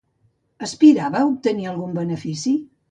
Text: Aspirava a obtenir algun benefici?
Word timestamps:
Aspirava 0.67 1.21
a 1.21 1.29
obtenir 1.35 1.71
algun 1.75 1.97
benefici? 2.03 2.61